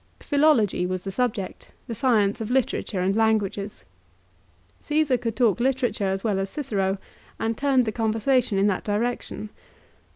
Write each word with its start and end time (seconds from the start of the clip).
Philology 0.19 0.87
was 0.87 1.03
the 1.03 1.11
subject; 1.11 1.69
the 1.85 1.93
science 1.93 2.41
of 2.41 2.49
literature 2.49 3.01
and 3.01 3.15
languages. 3.15 3.85
Caesar 4.79 5.15
could 5.15 5.35
talk 5.35 5.59
literature 5.59 6.07
as 6.07 6.23
well 6.23 6.39
as 6.39 6.49
Cicero, 6.49 6.97
and 7.39 7.55
turned 7.55 7.85
the 7.85 7.91
conversation 7.91 8.57
in 8.57 8.65
that 8.65 8.83
direction. 8.83 9.51